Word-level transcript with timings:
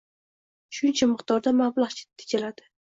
Shuncha 0.79 1.09
miqdorda 1.13 1.55
mablag‘ 1.63 2.05
tejaladi. 2.05 2.71